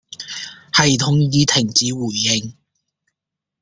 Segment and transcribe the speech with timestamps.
[0.73, 2.57] 系統已停止回應